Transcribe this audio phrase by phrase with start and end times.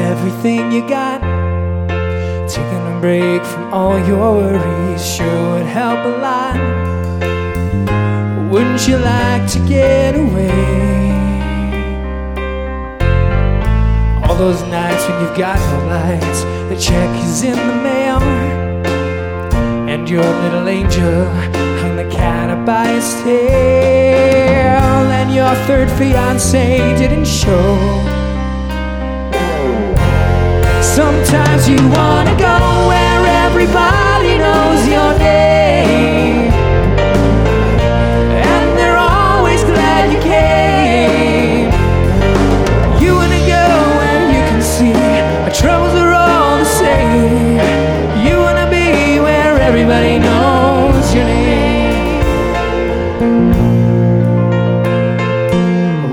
[0.00, 1.20] everything you got.
[2.48, 6.56] Taking a break from all your worries sure would help a lot.
[8.50, 11.10] Wouldn't you like to get away?
[14.24, 18.20] All those nights when you've got no lights, the check is in the mail,
[19.88, 21.26] and your little angel
[21.80, 28.19] hung the cat up by his tail, and your third fiance didn't show.
[30.94, 36.50] Sometimes you wanna go where everybody knows your name.
[38.52, 41.70] And they're always glad you came.
[43.00, 43.66] You wanna go
[44.00, 47.60] where you can see our troubles are all the same.
[48.26, 52.24] You wanna be where everybody knows your name.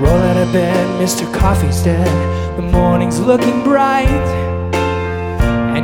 [0.00, 1.26] Roll out of bed, Mr.
[1.34, 2.08] Coffee's dead.
[2.56, 4.47] The morning's looking bright.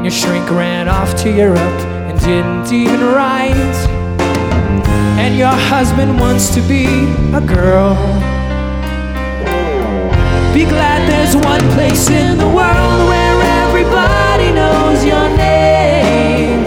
[0.05, 3.55] Your shrink ran off to Europe and didn't even write.
[5.17, 6.85] And your husband wants to be
[7.33, 7.95] a girl.
[10.53, 16.67] Be glad there's one place in the world where everybody knows your name.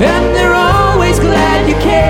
[0.00, 2.03] And they're always glad you came.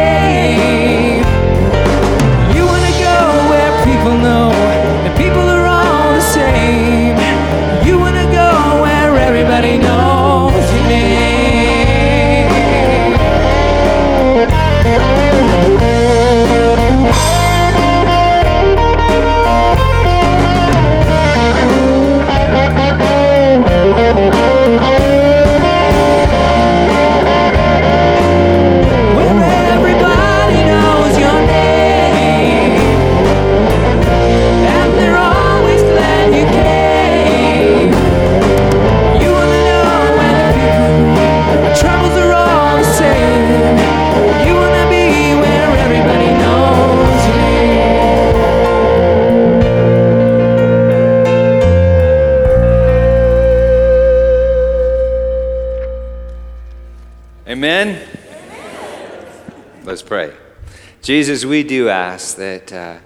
[61.04, 62.96] Jesus, we do ask that uh,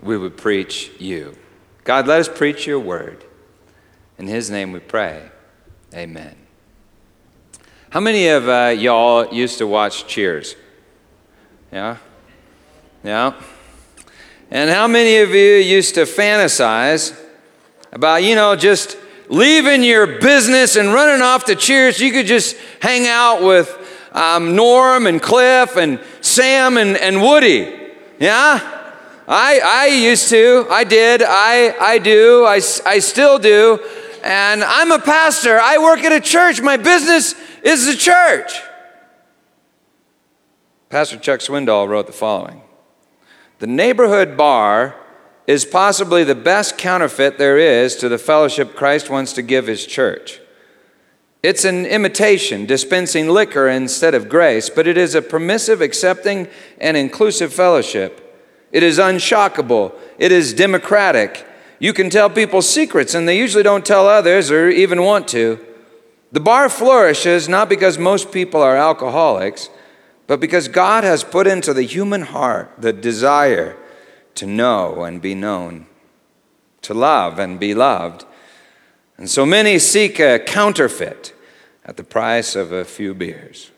[0.00, 1.36] we would preach you.
[1.84, 3.22] God, let us preach your word.
[4.16, 5.28] In his name we pray.
[5.92, 6.34] Amen.
[7.90, 10.56] How many of uh, y'all used to watch Cheers?
[11.70, 11.98] Yeah?
[13.04, 13.34] Yeah?
[14.50, 17.14] And how many of you used to fantasize
[17.92, 18.96] about, you know, just
[19.28, 22.00] leaving your business and running off to Cheers?
[22.00, 23.76] You could just hang out with
[24.12, 27.76] um, Norm and Cliff and Sam and, and Woody.
[28.18, 28.78] Yeah?
[29.26, 30.66] I, I used to.
[30.70, 31.22] I did.
[31.22, 32.44] I, I do.
[32.44, 33.78] I, I still do.
[34.24, 35.58] And I'm a pastor.
[35.60, 36.60] I work at a church.
[36.60, 38.60] My business is the church.
[40.88, 42.62] Pastor Chuck Swindoll wrote the following
[43.60, 44.96] The neighborhood bar
[45.46, 49.86] is possibly the best counterfeit there is to the fellowship Christ wants to give his
[49.86, 50.40] church.
[51.42, 56.96] It's an imitation, dispensing liquor instead of grace, but it is a permissive, accepting, and
[56.96, 58.26] inclusive fellowship.
[58.72, 59.94] It is unshockable.
[60.18, 61.46] It is democratic.
[61.78, 65.58] You can tell people secrets, and they usually don't tell others or even want to.
[66.30, 69.70] The bar flourishes not because most people are alcoholics,
[70.26, 73.76] but because God has put into the human heart the desire
[74.36, 75.86] to know and be known,
[76.82, 78.26] to love and be loved.
[79.20, 81.34] And so many seek a counterfeit
[81.84, 83.70] at the price of a few beers.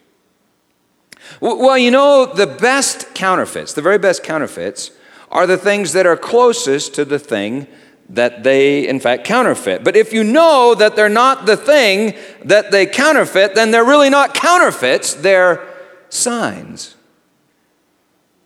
[1.41, 4.93] Well, you know, the best counterfeits, the very best counterfeits,
[5.33, 7.67] are the things that are closest to the thing
[8.09, 9.83] that they, in fact, counterfeit.
[9.83, 12.15] But if you know that they're not the thing
[12.45, 15.67] that they counterfeit, then they're really not counterfeits, they're
[16.09, 16.95] signs.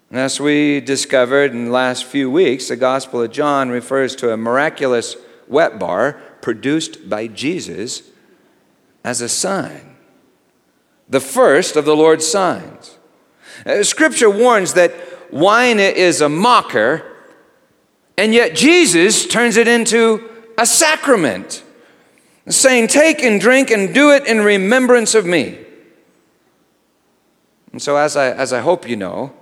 [0.08, 4.32] And as we discovered in the last few weeks, the Gospel of John refers to
[4.32, 5.16] a miraculous
[5.46, 8.04] wet bar produced by Jesus
[9.02, 9.96] as a sign,
[11.08, 12.98] the first of the Lord's signs.
[13.66, 14.94] Uh, Scripture warns that
[15.32, 17.02] wine is a mocker,
[18.16, 21.64] and yet Jesus turns it into a sacrament,
[22.48, 25.58] saying, Take and drink and do it in remembrance of me.
[27.72, 29.32] And so, as I, as I hope you know,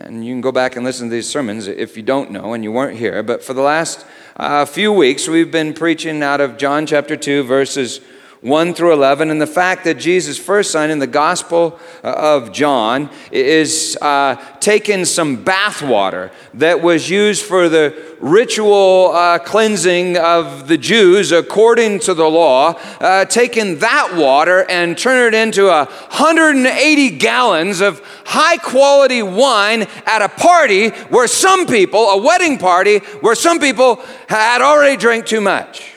[0.00, 2.64] and you can go back and listen to these sermons if you don't know and
[2.64, 4.06] you weren't here, but for the last
[4.36, 8.00] uh, few weeks, we've been preaching out of John chapter 2, verses
[8.42, 12.52] 1 through 11, and the fact that Jesus' first sign in the Gospel uh, of
[12.52, 20.16] John is uh, taking some bath water that was used for the ritual uh, cleansing
[20.16, 25.66] of the Jews according to the law, uh, taking that water and turn it into
[25.66, 33.00] 180 gallons of high quality wine at a party where some people, a wedding party,
[33.20, 33.96] where some people
[34.30, 35.90] had already drank too much.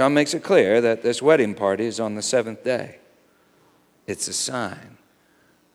[0.00, 3.00] John makes it clear that this wedding party is on the seventh day.
[4.06, 4.96] It's a sign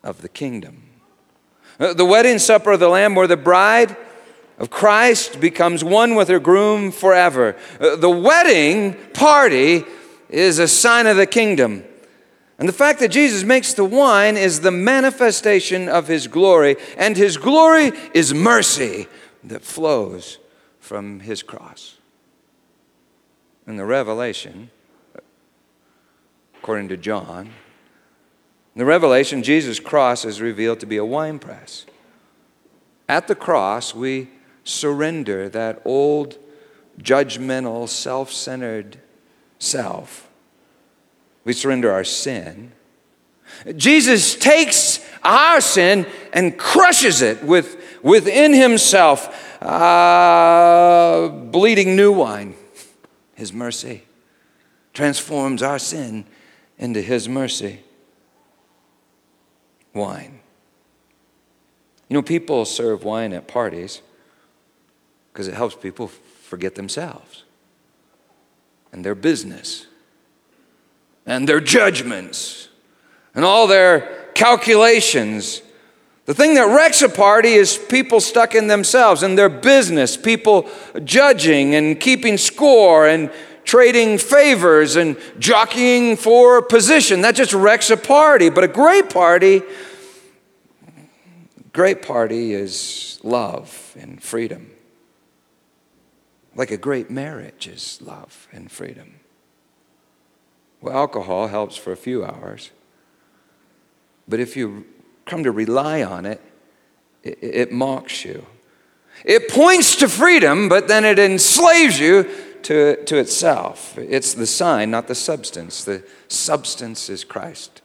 [0.02, 0.82] of the kingdom.
[1.80, 3.96] Uh, the wedding supper of the Lamb, where the bride
[4.58, 7.56] of Christ becomes one with her groom forever.
[7.80, 9.84] Uh, the wedding party
[10.28, 11.84] is a sign of the kingdom.
[12.58, 17.16] And the fact that Jesus makes the wine is the manifestation of his glory, and
[17.16, 19.06] his glory is mercy
[19.44, 20.40] that flows
[20.80, 21.95] from his cross
[23.68, 24.70] in the Revelation,
[26.56, 27.52] according to John,
[28.76, 31.86] in the Revelation, Jesus' cross is revealed to be a winepress.
[33.08, 34.30] At the cross, we
[34.66, 36.38] surrender that old,
[37.00, 39.00] judgmental, self centered
[39.60, 40.28] self.
[41.46, 42.74] We surrender our sin.
[43.78, 52.56] Jesus takes our sin and crushes it with, within himself, uh, bleeding new wine
[53.36, 54.04] his mercy,
[54.94, 56.26] transforms our sin
[56.78, 57.82] into His mercy.
[59.94, 60.40] Wine.
[62.10, 64.02] You know, people serve wine at parties
[65.32, 67.44] because it helps people forget themselves
[68.92, 69.88] and their business
[71.26, 72.70] and their judgments
[73.34, 75.62] and all their calculations
[76.26, 80.68] the thing that wrecks a party is people stuck in themselves and their business, people
[81.04, 83.32] judging and keeping score and
[83.64, 87.22] trading favors and jockeying for position.
[87.22, 88.50] That just wrecks a party.
[88.50, 89.62] But a great party,
[91.74, 94.72] great party is love and freedom.
[96.56, 99.20] Like a great marriage is love and freedom.
[100.82, 102.72] Well, alcohol helps for a few hours.
[104.28, 104.86] But if you
[105.26, 106.42] come to rely on it,
[107.24, 108.46] it, it mocks you.
[109.24, 112.30] It points to freedom, but then it enslaves you
[112.64, 113.98] to, to itself.
[113.98, 115.84] It's the sign, not the substance.
[115.84, 117.82] The substance is Christ,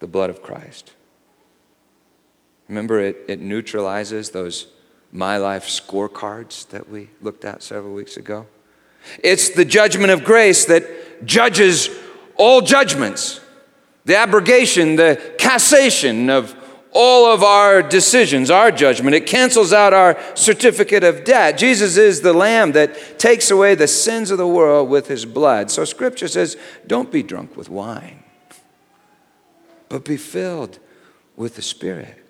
[0.00, 0.92] the blood of Christ.
[2.68, 4.66] Remember, it, it neutralizes those
[5.10, 8.46] My Life scorecards that we looked at several weeks ago.
[9.22, 11.88] It's the judgment of grace that judges
[12.36, 13.40] all judgments,
[14.04, 16.54] the abrogation, the cassation of
[16.92, 19.14] all of our decisions, our judgment.
[19.14, 21.58] It cancels out our certificate of debt.
[21.58, 25.70] Jesus is the Lamb that takes away the sins of the world with his blood.
[25.70, 26.56] So Scripture says,
[26.86, 28.22] don't be drunk with wine,
[29.88, 30.78] but be filled
[31.36, 32.24] with the Spirit.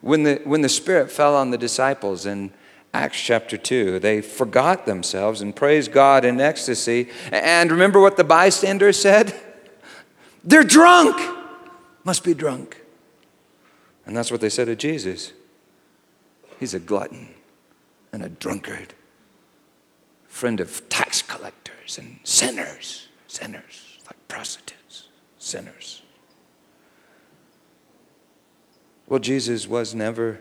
[0.00, 2.52] When the, when the Spirit fell on the disciples in
[2.92, 7.08] Acts chapter 2, they forgot themselves and praised God in ecstasy.
[7.30, 9.34] And remember what the bystanders said?
[10.44, 11.16] They're drunk,
[12.04, 12.83] must be drunk.
[14.06, 15.32] And that's what they said to Jesus.
[16.60, 17.34] He's a glutton
[18.12, 18.94] and a drunkard,
[20.28, 25.08] friend of tax collectors and sinners, sinners, like prostitutes,
[25.38, 26.02] sinners.
[29.06, 30.40] Well, Jesus was never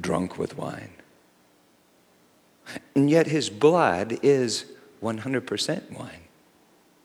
[0.00, 0.90] drunk with wine.
[2.94, 4.64] And yet his blood is
[5.02, 6.22] 100% wine,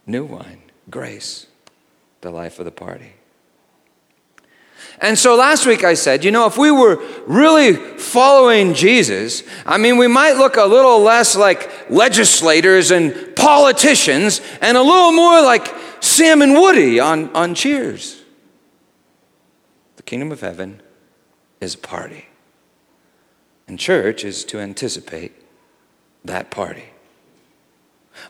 [0.05, 1.47] new wine, grace,
[2.21, 3.16] the life of the party.
[4.99, 9.77] And so last week I said, you know, if we were really following Jesus, I
[9.77, 15.41] mean, we might look a little less like legislators and politicians and a little more
[15.41, 18.23] like Sam and Woody on, on Cheers.
[19.97, 20.81] The kingdom of heaven
[21.61, 22.25] is a party,
[23.67, 25.33] and church is to anticipate
[26.25, 26.85] that party.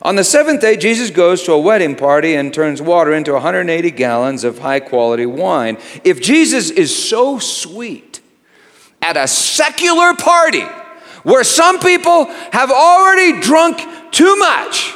[0.02, 3.90] On the seventh day, Jesus goes to a wedding party and turns water into 180
[3.90, 5.76] gallons of high quality wine.
[6.04, 8.20] If Jesus is so sweet
[9.02, 10.64] at a secular party
[11.24, 13.80] where some people have already drunk
[14.12, 14.94] too much,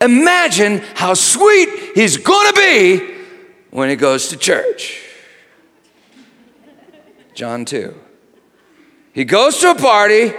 [0.00, 3.14] imagine how sweet he's to be
[3.70, 5.00] when he goes to church.
[7.34, 7.98] John 2.
[9.12, 10.32] He goes to a party,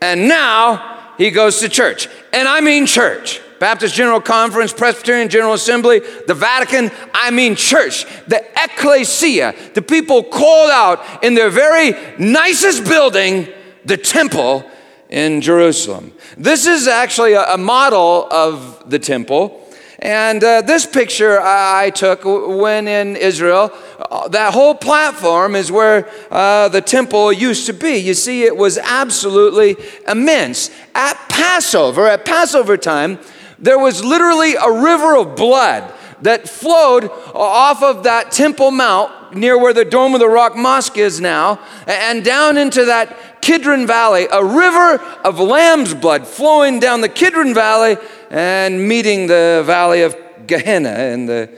[0.00, 2.08] and now he goes to church.
[2.32, 3.40] And I mean church.
[3.60, 10.22] Baptist General Conference, Presbyterian General Assembly, the Vatican, I mean church, the ecclesia, the people
[10.22, 13.48] called out in their very nicest building,
[13.84, 14.68] the temple
[15.08, 16.12] in Jerusalem.
[16.36, 19.63] This is actually a, model of the temple.
[20.04, 26.10] And uh, this picture I took when in Israel, uh, that whole platform is where
[26.30, 27.96] uh, the temple used to be.
[27.96, 30.70] You see, it was absolutely immense.
[30.94, 33.18] At Passover, at Passover time,
[33.58, 39.58] there was literally a river of blood that flowed off of that Temple Mount near
[39.58, 44.26] where the Dome of the Rock Mosque is now, and down into that Kidron Valley,
[44.30, 47.96] a river of lamb's blood flowing down the Kidron Valley
[48.30, 51.56] and meeting the valley of Gehenna in the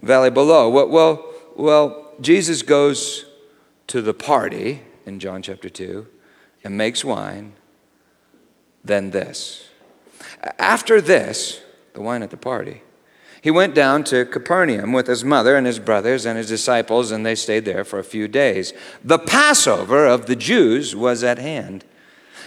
[0.00, 0.70] valley below.
[0.70, 3.26] Well, well, well, Jesus goes
[3.88, 6.06] to the party in John chapter 2
[6.64, 7.52] and makes wine.
[8.84, 9.68] Then this.
[10.58, 11.60] After this,
[11.92, 12.82] the wine at the party,
[13.42, 17.24] he went down to Capernaum with his mother and his brothers and his disciples, and
[17.24, 18.72] they stayed there for a few days.
[19.04, 21.84] The Passover of the Jews was at hand.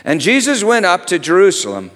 [0.04, 1.92] And Jesus went up to Jerusalem.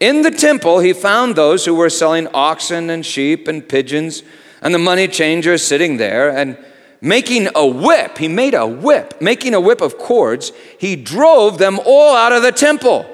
[0.00, 4.22] In the temple, he found those who were selling oxen and sheep and pigeons,
[4.60, 6.58] and the money changers sitting there, and
[7.00, 8.18] making a whip.
[8.18, 10.52] He made a whip, making a whip of cords.
[10.78, 13.13] He drove them all out of the temple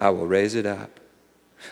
[0.00, 1.00] I will raise it up.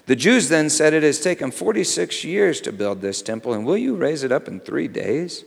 [0.06, 3.76] The Jews then said, It has taken 46 years to build this temple, and will
[3.76, 5.44] you raise it up in three days?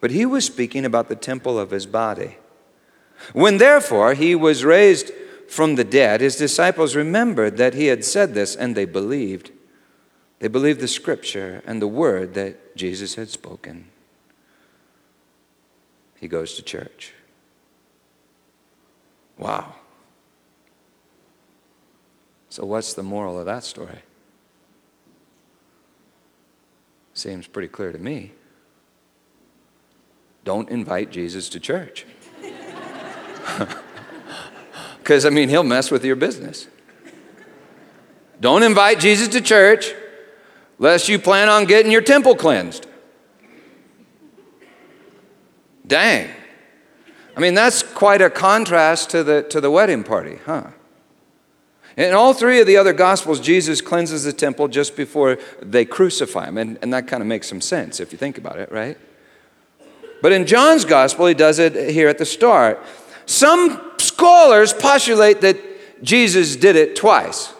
[0.00, 2.36] But he was speaking about the temple of his body.
[3.32, 5.10] When therefore he was raised
[5.48, 9.50] from the dead, his disciples remembered that he had said this, and they believed.
[10.40, 13.86] They believed the scripture and the word that Jesus had spoken.
[16.20, 17.12] He goes to church.
[19.38, 19.76] Wow.
[22.54, 23.98] So, what's the moral of that story?
[27.12, 28.30] Seems pretty clear to me.
[30.44, 32.06] Don't invite Jesus to church.
[34.98, 36.68] Because, I mean, he'll mess with your business.
[38.40, 39.92] Don't invite Jesus to church
[40.78, 42.86] lest you plan on getting your temple cleansed.
[45.86, 46.30] Dang.
[47.36, 50.68] I mean, that's quite a contrast to the, to the wedding party, huh?
[51.96, 56.46] In all three of the other Gospels, Jesus cleanses the temple just before they crucify
[56.46, 56.58] him.
[56.58, 58.98] And, and that kind of makes some sense if you think about it, right?
[60.20, 62.82] But in John's Gospel, he does it here at the start.
[63.26, 65.56] Some scholars postulate that
[66.02, 67.52] Jesus did it twice.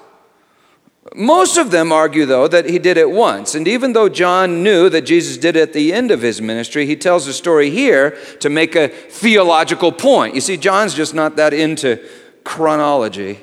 [1.14, 3.55] Most of them argue, though, that he did it once.
[3.55, 6.87] And even though John knew that Jesus did it at the end of his ministry,
[6.87, 10.35] he tells the story here to make a theological point.
[10.35, 12.03] You see, John's just not that into
[12.43, 13.41] chronology.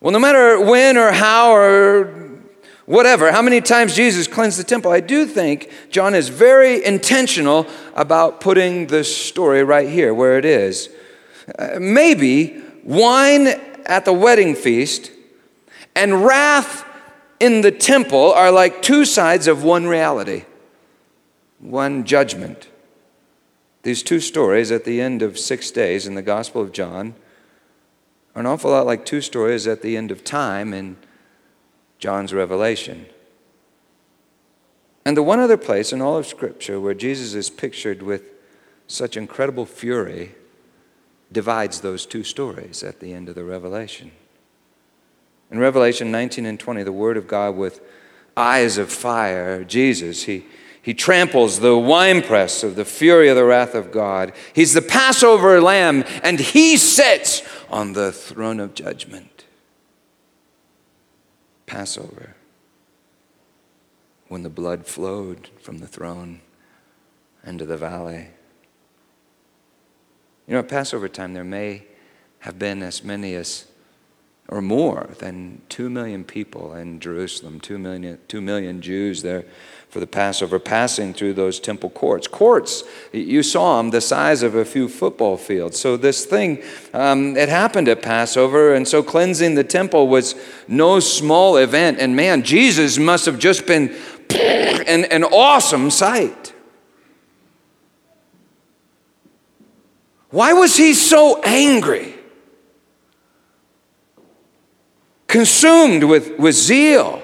[0.00, 2.28] Well, no matter when or how or
[2.86, 7.66] whatever, how many times Jesus cleansed the temple, I do think John is very intentional
[7.94, 10.88] about putting the story right here where it is.
[11.58, 13.48] Uh, maybe wine
[13.86, 15.10] at the wedding feast
[15.96, 16.84] and wrath
[17.40, 20.44] in the temple are like two sides of one reality,
[21.58, 22.68] one judgment.
[23.82, 27.14] These two stories at the end of six days in the Gospel of John
[28.38, 30.96] are an awful lot like two stories at the end of time in
[31.98, 33.06] John's Revelation.
[35.04, 38.22] And the one other place in all of Scripture where Jesus is pictured with
[38.86, 40.36] such incredible fury
[41.32, 44.12] divides those two stories at the end of the Revelation.
[45.50, 47.80] In Revelation 19 and 20, the Word of God with
[48.36, 50.44] eyes of fire, Jesus, he
[50.88, 54.32] he tramples the winepress of the fury of the wrath of God.
[54.54, 59.44] He's the Passover lamb, and he sits on the throne of judgment.
[61.66, 62.34] Passover,
[64.28, 66.40] when the blood flowed from the throne
[67.44, 68.28] into the valley.
[70.46, 71.84] You know, at Passover time, there may
[72.40, 73.66] have been as many as
[74.48, 79.44] or more than 2 million people in Jerusalem, 2 million, 2 million Jews there
[79.88, 82.26] for the Passover, passing through those temple courts.
[82.26, 85.80] Courts, you saw them the size of a few football fields.
[85.80, 90.34] So, this thing, um, it happened at Passover, and so cleansing the temple was
[90.66, 91.98] no small event.
[92.00, 93.96] And man, Jesus must have just been
[94.30, 96.52] an, an awesome sight.
[100.30, 102.14] Why was he so angry?
[105.26, 107.17] Consumed with, with zeal.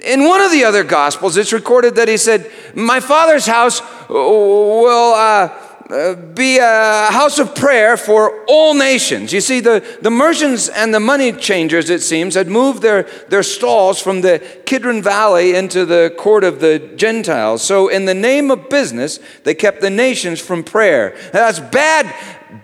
[0.00, 5.14] In one of the other Gospels, it's recorded that he said, My Father's house will.
[5.14, 9.32] Uh, uh, be a house of prayer for all nations.
[9.32, 13.44] You see, the, the merchants and the money changers, it seems, had moved their, their
[13.44, 17.62] stalls from the Kidron Valley into the court of the Gentiles.
[17.62, 21.16] So, in the name of business, they kept the nations from prayer.
[21.32, 22.12] That's bad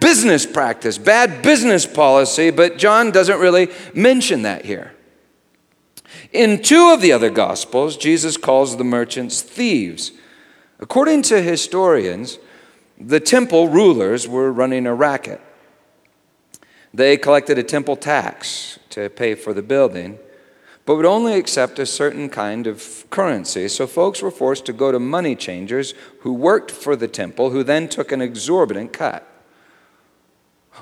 [0.01, 4.93] business practice, bad business policy, but John doesn't really mention that here.
[6.33, 10.13] In two of the other Gospels, Jesus calls the merchants thieves.
[10.81, 12.39] According to historians,
[12.99, 15.41] the temple rulers were running a racket.
[16.95, 20.19] They collected a temple tax to pay for the building,
[20.85, 23.69] but would only accept a certain kind of currency.
[23.69, 27.63] So folks were forced to go to money changers who worked for the temple, who
[27.63, 29.27] then took an exorbitant cut.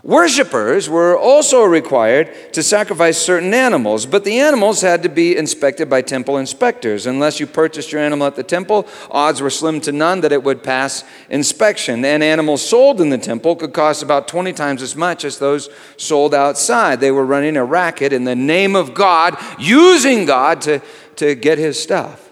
[0.03, 5.91] Worshippers were also required to sacrifice certain animals, but the animals had to be inspected
[5.91, 7.07] by temple inspectors.
[7.07, 10.43] Unless you purchased your animal at the temple, odds were slim to none that it
[10.43, 12.03] would pass inspection.
[12.03, 15.69] And animals sold in the temple could cost about 20 times as much as those
[15.99, 17.01] sold outside.
[17.01, 20.81] They were running a racket in the name of God, using God to,
[21.17, 22.31] to get his stuff.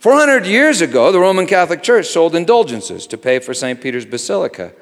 [0.00, 3.80] 400 years ago, the Roman Catholic Church sold indulgences to pay for St.
[3.80, 4.74] Peter's Basilica.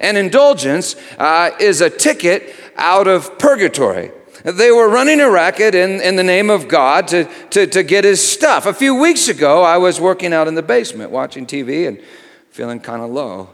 [0.00, 4.10] An indulgence uh, is a ticket out of purgatory.
[4.42, 8.04] They were running a racket in, in the name of God to, to, to get
[8.04, 8.64] his stuff.
[8.64, 12.00] A few weeks ago, I was working out in the basement watching TV and
[12.48, 13.50] feeling kind of low.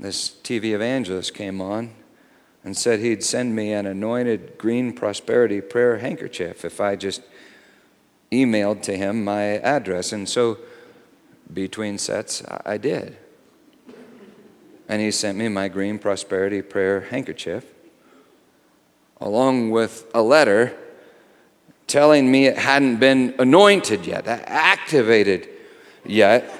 [0.00, 1.94] This TV evangelist came on
[2.64, 7.22] and said he'd send me an anointed green prosperity prayer handkerchief if I just
[8.32, 10.12] emailed to him my address.
[10.12, 10.58] And so,
[11.52, 13.16] between sets, I did
[14.88, 17.64] and he sent me my green prosperity prayer handkerchief,
[19.20, 20.76] along with a letter
[21.86, 25.48] telling me it hadn't been anointed yet, activated
[26.04, 26.50] yet.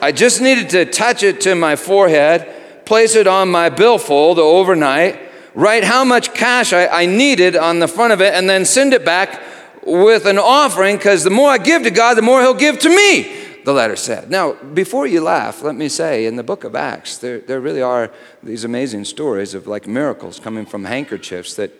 [0.00, 5.18] I just needed to touch it to my forehead, place it on my billfold overnight,
[5.54, 8.92] write how much cash I, I needed on the front of it, and then send
[8.92, 9.42] it back
[9.86, 12.88] with an offering because the more I give to God, the more He'll give to
[12.88, 14.30] me the letter said.
[14.30, 17.82] Now, before you laugh, let me say in the book of Acts, there, there really
[17.82, 18.10] are
[18.42, 21.72] these amazing stories of like miracles coming from handkerchiefs that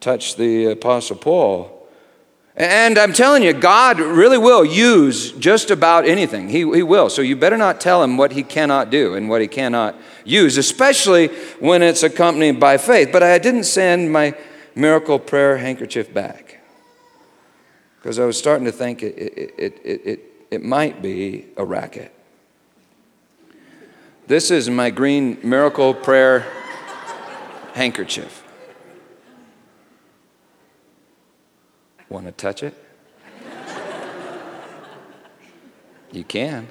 [0.00, 1.74] touch the Apostle Paul.
[2.56, 6.48] And I'm telling you, God really will use just about anything.
[6.48, 7.08] He, he will.
[7.08, 10.56] So you better not tell him what he cannot do and what he cannot use,
[10.56, 11.28] especially
[11.60, 13.10] when it's accompanied by faith.
[13.12, 14.34] But I didn't send my
[14.74, 16.60] miracle prayer handkerchief back
[18.00, 22.14] because I was starting to think it, it, it, it it might be a racket.
[24.26, 26.46] This is my green miracle prayer
[27.74, 28.44] handkerchief.
[32.08, 32.74] Want to touch it?
[36.12, 36.68] You can.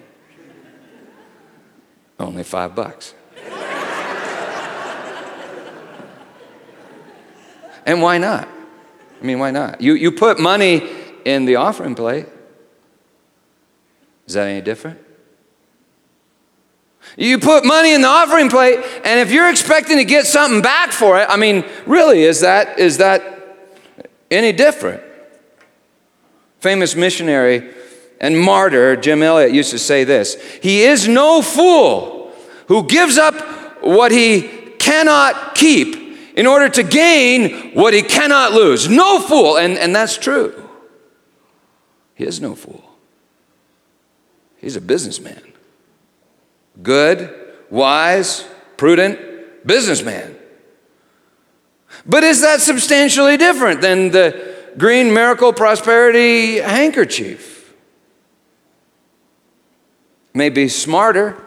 [2.19, 3.13] Only five bucks.
[7.85, 8.47] and why not?
[9.21, 9.81] I mean, why not?
[9.81, 10.89] You, you put money
[11.25, 12.27] in the offering plate.
[14.27, 14.99] Is that any different?
[17.15, 20.91] You put money in the offering plate, and if you're expecting to get something back
[20.91, 23.23] for it, I mean, really, is that, is that
[24.29, 25.01] any different?
[26.59, 27.73] Famous missionary
[28.19, 32.33] and martyr Jim Elliot used to say this He is no fool
[32.67, 33.35] who gives up
[33.83, 34.41] what he
[34.79, 35.95] cannot keep
[36.35, 38.89] in order to gain what he cannot lose.
[38.89, 40.69] No fool, and, and that's true.
[42.15, 42.86] He is no fool.
[44.67, 45.41] He's a businessman.
[46.83, 47.33] Good,
[47.69, 50.35] wise, prudent businessman.
[52.05, 57.73] But is that substantially different than the green miracle prosperity handkerchief?
[60.33, 61.41] Maybe smarter,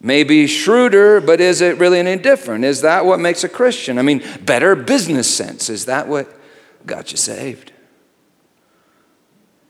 [0.00, 2.64] maybe shrewder, but is it really any different?
[2.66, 3.98] Is that what makes a Christian?
[3.98, 5.68] I mean, better business sense.
[5.68, 6.32] Is that what
[6.86, 7.72] got you saved?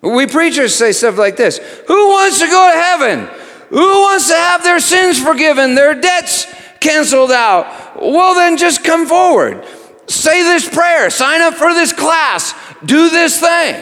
[0.01, 3.39] We preachers say stuff like this Who wants to go to heaven?
[3.71, 6.47] Who wants to have their sins forgiven, their debts
[6.81, 8.01] canceled out?
[8.01, 9.65] Well, then just come forward.
[10.07, 13.75] Say this prayer, sign up for this class, do this thing.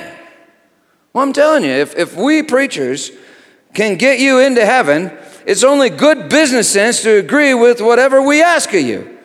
[1.12, 3.12] Well, I'm telling you, if, if we preachers
[3.74, 8.42] can get you into heaven, it's only good business sense to agree with whatever we
[8.42, 9.15] ask of you.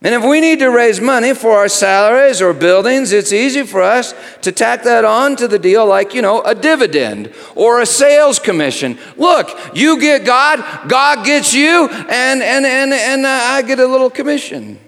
[0.00, 3.82] And if we need to raise money for our salaries or buildings, it's easy for
[3.82, 7.86] us to tack that on to the deal like, you know, a dividend or a
[7.86, 8.96] sales commission.
[9.16, 13.86] Look, you get God, God gets you, and, and, and, and uh, I get a
[13.88, 14.78] little commission.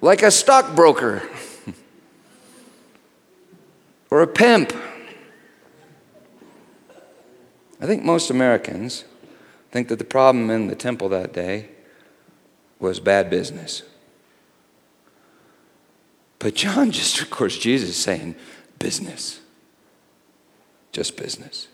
[0.00, 1.22] Like a stockbroker.
[4.10, 4.72] or a pimp.
[7.78, 9.04] I think most Americans
[9.70, 11.75] think that the problem in the temple that day
[12.78, 13.82] was bad business.
[16.38, 18.36] But John just records Jesus saying,
[18.78, 19.40] business.
[20.92, 21.68] Just business.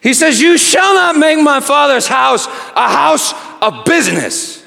[0.00, 4.64] He says, You shall not make my father's house a house of business.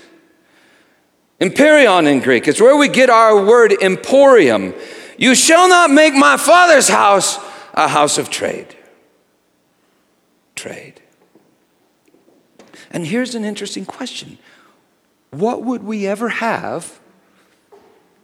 [1.40, 4.74] emporion in Greek, it's where we get our word emporium.
[5.18, 7.38] You shall not make my father's house
[7.74, 8.76] a house of trade.
[10.56, 11.02] Trade.
[12.92, 14.38] And here's an interesting question
[15.32, 17.00] What would we ever have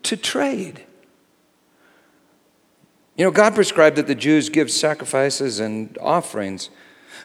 [0.03, 0.83] to trade?
[3.15, 6.69] You know, God prescribed that the Jews give sacrifices and offerings.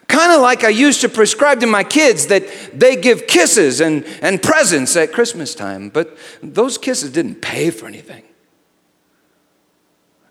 [0.07, 2.43] Kind of like I used to prescribe to my kids that
[2.73, 7.85] they give kisses and, and presents at Christmas time, but those kisses didn't pay for
[7.85, 8.23] anything.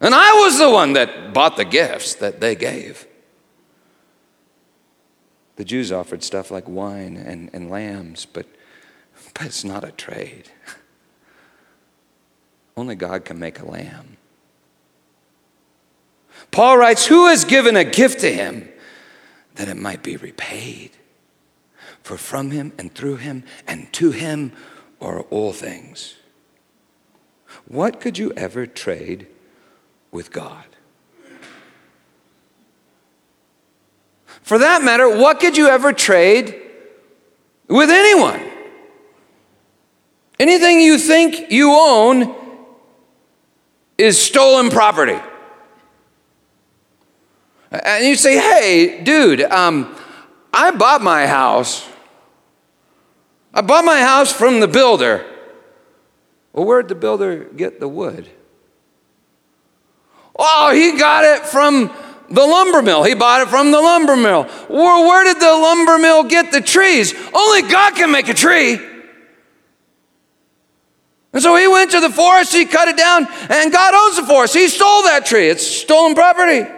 [0.00, 3.06] And I was the one that bought the gifts that they gave.
[5.56, 8.46] The Jews offered stuff like wine and, and lambs, but,
[9.34, 10.50] but it's not a trade.
[12.76, 14.16] Only God can make a lamb.
[16.50, 18.68] Paul writes, Who has given a gift to him
[19.54, 20.90] that it might be repaid?
[22.02, 24.52] For from him and through him and to him
[25.00, 26.16] are all things.
[27.66, 29.26] What could you ever trade
[30.10, 30.64] with God?
[34.42, 36.60] For that matter, what could you ever trade
[37.68, 38.51] with anyone?
[40.38, 42.34] Anything you think you own
[43.98, 45.18] is stolen property.
[47.70, 49.94] And you say, hey, dude, um,
[50.52, 51.88] I bought my house.
[53.54, 55.24] I bought my house from the builder.
[56.52, 58.28] Well, where'd the builder get the wood?
[60.38, 61.90] Oh, he got it from
[62.28, 63.04] the lumber mill.
[63.04, 64.48] He bought it from the lumber mill.
[64.68, 67.14] Well, where did the lumber mill get the trees?
[67.32, 68.80] Only God can make a tree.
[71.32, 74.26] And so he went to the forest, he cut it down, and God owns the
[74.26, 74.54] forest.
[74.54, 75.48] He stole that tree.
[75.48, 76.68] It's stolen property.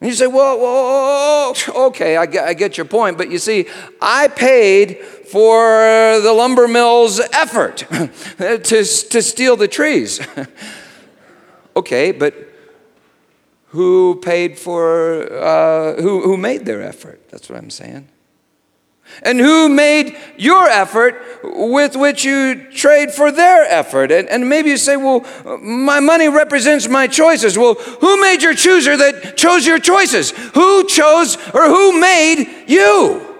[0.00, 1.52] And you say, well, whoa,
[1.88, 3.16] okay, I get, I get your point.
[3.16, 3.66] But you see,
[4.00, 7.78] I paid for the lumber mill's effort
[8.38, 10.20] to, to steal the trees.
[11.76, 12.34] okay, but
[13.68, 17.28] who paid for, uh, who, who made their effort?
[17.30, 18.08] That's what I'm saying.
[19.22, 24.10] And who made your effort with which you trade for their effort?
[24.12, 25.24] And, and maybe you say, well,
[25.60, 27.58] my money represents my choices.
[27.58, 30.30] Well, who made your chooser that chose your choices?
[30.54, 33.34] Who chose or who made you?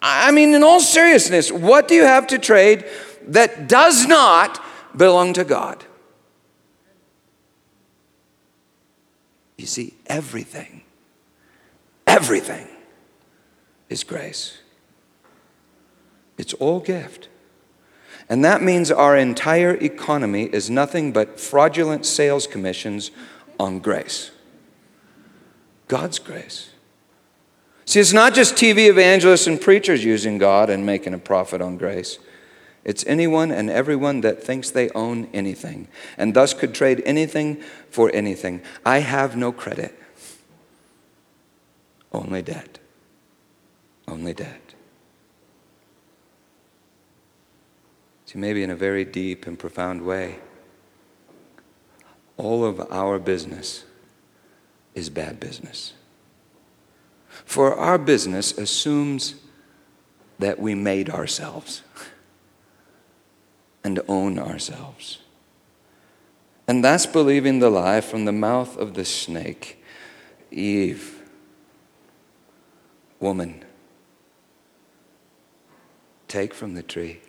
[0.00, 2.84] I mean, in all seriousness, what do you have to trade
[3.28, 4.62] that does not
[4.96, 5.84] belong to God?
[9.56, 10.82] You see, everything,
[12.06, 12.68] everything
[13.88, 14.57] is grace.
[16.38, 17.28] It's all gift.
[18.28, 23.10] And that means our entire economy is nothing but fraudulent sales commissions
[23.58, 24.30] on grace.
[25.88, 26.70] God's grace.
[27.86, 31.78] See, it's not just TV evangelists and preachers using God and making a profit on
[31.78, 32.18] grace.
[32.84, 38.10] It's anyone and everyone that thinks they own anything and thus could trade anything for
[38.14, 38.62] anything.
[38.84, 39.98] I have no credit,
[42.12, 42.78] only debt.
[44.06, 44.67] Only debt.
[48.28, 50.40] See, maybe in a very deep and profound way,
[52.36, 53.86] all of our business
[54.94, 55.94] is bad business.
[57.46, 59.36] For our business assumes
[60.38, 61.80] that we made ourselves
[63.82, 65.20] and own ourselves.
[66.66, 69.82] And that's believing the lie from the mouth of the snake
[70.50, 71.22] Eve,
[73.20, 73.64] woman,
[76.26, 77.22] take from the tree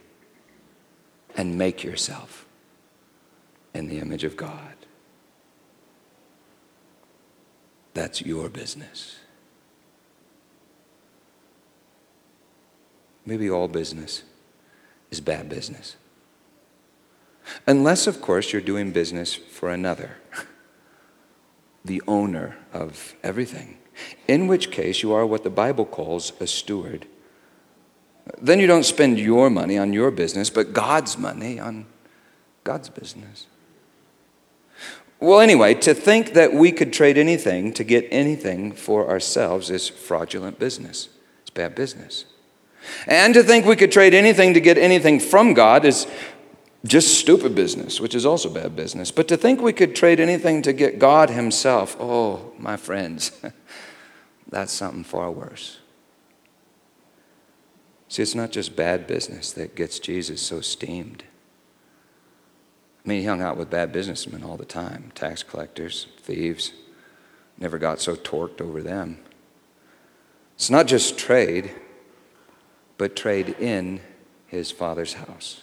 [1.39, 2.45] and make yourself
[3.73, 4.75] in the image of God.
[7.93, 9.19] That's your business.
[13.25, 14.23] Maybe all business
[15.11, 15.95] is bad business.
[17.65, 20.17] Unless, of course, you're doing business for another,
[21.85, 23.77] the owner of everything,
[24.27, 27.07] in which case you are what the Bible calls a steward.
[28.41, 31.85] Then you don't spend your money on your business, but God's money on
[32.63, 33.47] God's business.
[35.19, 39.89] Well, anyway, to think that we could trade anything to get anything for ourselves is
[39.89, 41.09] fraudulent business.
[41.41, 42.25] It's bad business.
[43.05, 46.07] And to think we could trade anything to get anything from God is
[46.85, 49.11] just stupid business, which is also bad business.
[49.11, 53.31] But to think we could trade anything to get God Himself, oh, my friends,
[54.49, 55.78] that's something far worse.
[58.09, 61.23] See, it's not just bad business that gets Jesus so steamed.
[63.05, 66.73] I mean, he hung out with bad businessmen all the time tax collectors, thieves.
[67.57, 69.19] Never got so torqued over them.
[70.55, 71.71] It's not just trade,
[72.97, 74.01] but trade in
[74.47, 75.61] his father's house.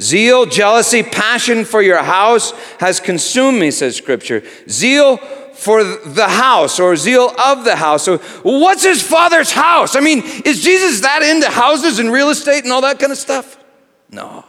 [0.00, 4.42] Zeal, jealousy, passion for your house has consumed me, says Scripture.
[4.68, 5.18] Zeal
[5.60, 8.04] for the house or zeal of the house.
[8.04, 9.94] So, what's his father's house?
[9.94, 13.18] I mean, is Jesus that into houses and real estate and all that kind of
[13.18, 13.62] stuff?
[14.10, 14.46] No.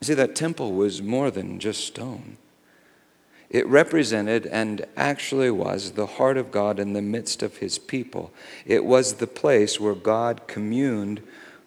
[0.00, 2.36] You see, that temple was more than just stone.
[3.48, 8.30] It represented and actually was the heart of God in the midst of his people.
[8.66, 11.22] It was the place where God communed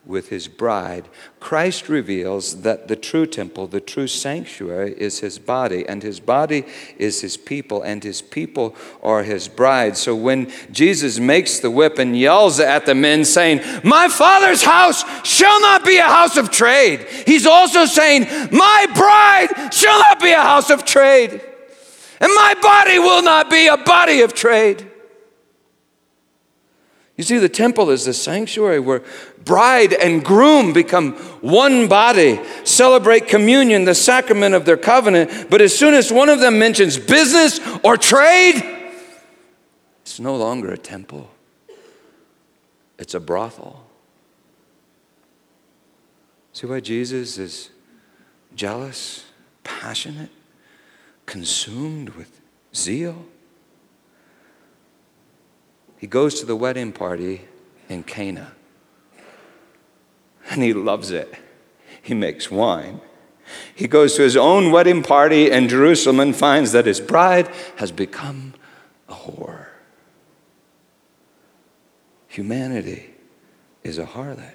[0.06, 1.08] with his bride.
[1.40, 6.66] Christ reveals that the true temple, the true sanctuary, is his body, and his body
[6.98, 9.96] is his people, and his people are his bride.
[9.96, 15.04] So when Jesus makes the whip and yells at the men, saying, My father's house
[15.26, 20.32] shall not be a house of trade, he's also saying, My bride shall not be
[20.32, 24.88] a house of trade, and my body will not be a body of trade.
[27.22, 29.04] You see, the temple is the sanctuary where
[29.45, 35.49] bride and groom become one body, celebrate communion, the sacrament of their covenant.
[35.49, 38.62] But as soon as one of them mentions business or trade,
[40.01, 41.30] it's no longer a temple,
[42.97, 43.86] it's a brothel.
[46.54, 47.69] See why Jesus is
[48.56, 49.25] jealous,
[49.63, 50.30] passionate,
[51.25, 52.41] consumed with
[52.75, 53.25] zeal?
[55.97, 57.41] He goes to the wedding party
[57.88, 58.54] in Cana
[60.52, 61.34] and he loves it.
[62.02, 63.00] He makes wine.
[63.74, 67.92] He goes to his own wedding party in Jerusalem and finds that his bride has
[67.92, 68.54] become
[69.08, 69.68] a whore.
[72.28, 73.12] Humanity
[73.84, 74.54] is a harlot.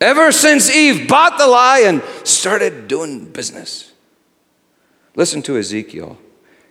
[0.00, 3.92] Ever since Eve bought the lie and started doing business.
[5.14, 6.18] Listen to Ezekiel.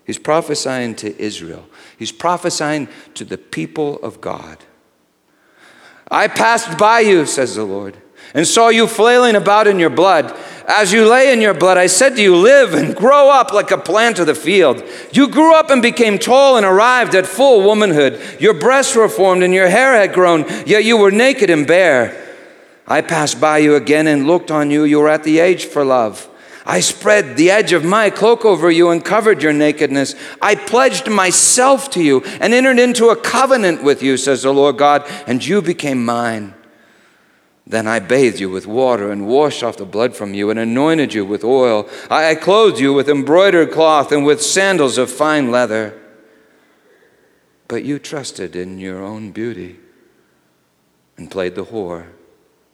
[0.03, 4.57] He's prophesying to Israel, he's prophesying to the people of God.
[6.11, 7.95] I passed by you, says the Lord,
[8.33, 10.37] and saw you flailing about in your blood.
[10.67, 13.71] As you lay in your blood, I said to you, Live and grow up like
[13.71, 14.83] a plant of the field.
[15.11, 18.21] You grew up and became tall and arrived at full womanhood.
[18.39, 22.17] Your breasts were formed and your hair had grown, yet you were naked and bare.
[22.87, 24.83] I passed by you again and looked on you.
[24.83, 26.27] You were at the age for love.
[26.71, 30.15] I spread the edge of my cloak over you and covered your nakedness.
[30.41, 34.77] I pledged myself to you and entered into a covenant with you, says the Lord
[34.77, 36.53] God, and you became mine.
[37.67, 41.13] Then I bathed you with water and washed off the blood from you and anointed
[41.13, 41.89] you with oil.
[42.09, 45.99] I clothed you with embroidered cloth and with sandals of fine leather.
[47.67, 49.77] But you trusted in your own beauty
[51.17, 52.05] and played the whore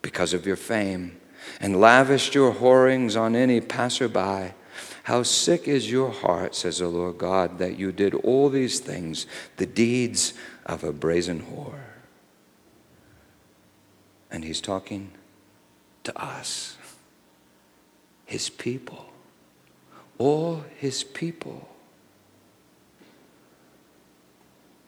[0.04, 1.17] because of your fame
[1.60, 4.54] and lavished your whorings on any passerby.
[5.04, 9.26] How sick is your heart, says the Lord God, that you did all these things,
[9.56, 10.34] the deeds
[10.66, 11.80] of a brazen whore.
[14.30, 15.12] And he's talking
[16.04, 16.78] to us,
[18.26, 19.06] his people,
[20.18, 21.70] all his people.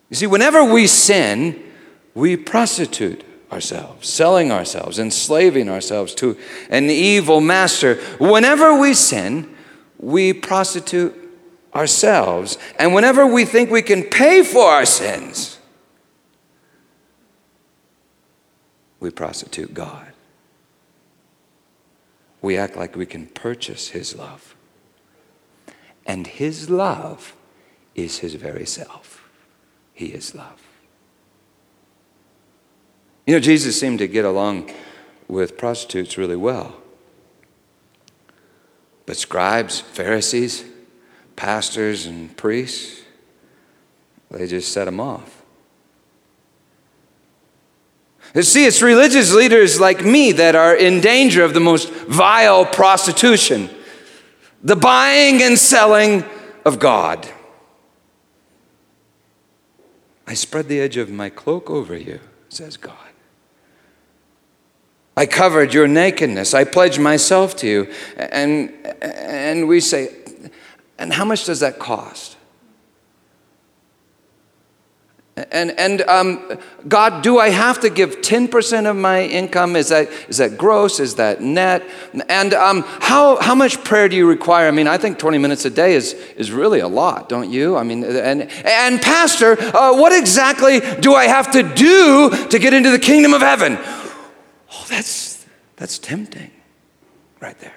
[0.10, 1.64] You see, whenever we sin,
[2.14, 6.38] we prostitute ourselves, selling ourselves, enslaving ourselves to
[6.70, 7.96] an evil master.
[8.20, 9.56] Whenever we sin,
[9.98, 11.16] we prostitute
[11.74, 12.58] ourselves.
[12.78, 15.60] And whenever we think we can pay for our sins,
[19.00, 20.14] we prostitute God.
[22.42, 24.56] We act like we can purchase His love.
[26.06, 27.36] And His love
[27.96, 29.30] is His very self.
[29.94, 30.69] He is love.
[33.30, 34.72] You know, Jesus seemed to get along
[35.28, 36.74] with prostitutes really well.
[39.06, 40.66] But scribes, Pharisees,
[41.36, 43.04] pastors, and priests,
[44.32, 45.44] they just set him off.
[48.34, 52.66] You see, it's religious leaders like me that are in danger of the most vile
[52.66, 53.70] prostitution
[54.64, 56.24] the buying and selling
[56.66, 57.30] of God.
[60.26, 63.09] I spread the edge of my cloak over you, says God.
[65.20, 66.54] I covered your nakedness.
[66.54, 67.94] I pledged myself to you.
[68.16, 70.16] And, and we say,
[70.98, 72.38] and how much does that cost?
[75.52, 79.76] And, and um, God, do I have to give 10% of my income?
[79.76, 81.02] Is that, is that gross?
[81.02, 81.84] Is that net?
[82.30, 84.70] And um, how, how much prayer do you require?
[84.70, 87.76] I mean, I think 20 minutes a day is, is really a lot, don't you?
[87.76, 92.74] I mean, and, and Pastor, uh, what exactly do I have to do to get
[92.74, 93.78] into the kingdom of heaven?
[94.72, 96.52] Oh, that's, that's tempting
[97.40, 97.76] right there.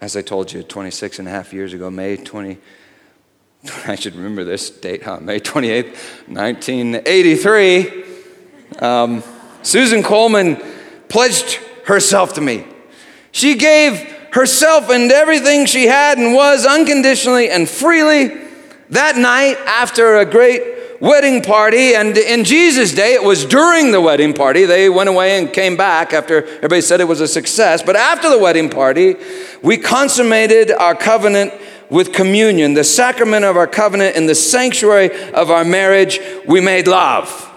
[0.00, 2.58] As I told you 26 and a half years ago, May 20,
[3.86, 5.20] I should remember this date, huh?
[5.20, 5.94] May 28th,
[6.26, 8.04] 1983.
[8.80, 9.22] Um,
[9.62, 10.60] Susan Coleman
[11.08, 12.66] pledged herself to me.
[13.30, 14.00] She gave
[14.32, 18.40] herself and everything she had and was unconditionally and freely
[18.90, 21.94] that night after a great wedding party.
[21.94, 24.64] And in Jesus' day, it was during the wedding party.
[24.64, 27.82] They went away and came back after everybody said it was a success.
[27.82, 29.16] But after the wedding party,
[29.62, 31.52] we consummated our covenant
[31.90, 36.20] with communion, the sacrament of our covenant in the sanctuary of our marriage.
[36.46, 37.50] We made love.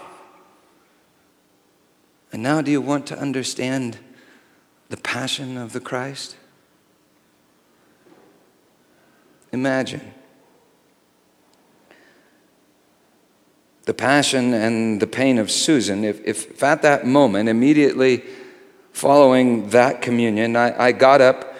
[2.32, 3.96] And now, do you want to understand
[4.88, 6.36] the passion of the Christ?
[9.52, 10.15] Imagine
[13.86, 18.22] the passion and the pain of Susan, if, if at that moment, immediately
[18.92, 21.56] following that communion, I, I got up,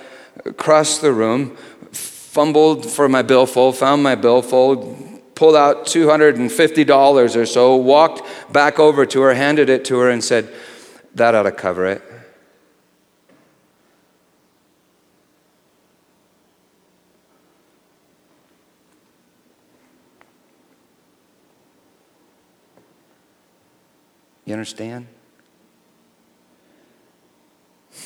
[0.56, 1.56] crossed the room,
[1.92, 9.06] fumbled for my billfold, found my billfold, pulled out $250 or so, walked back over
[9.06, 10.52] to her, handed it to her, and said,
[11.14, 12.02] That ought to cover it.
[24.46, 25.08] You understand?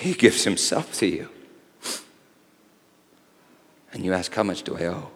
[0.00, 1.30] he gives himself to you.
[3.92, 5.08] And you ask, How much do I owe?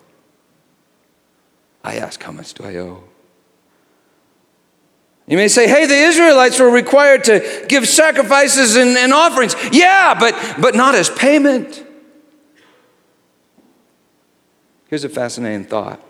[1.84, 3.04] I ask, How much do I owe?
[5.28, 9.56] You may say, hey, the Israelites were required to give sacrifices and, and offerings.
[9.72, 11.84] Yeah, but, but not as payment.
[14.86, 16.00] Here's a fascinating thought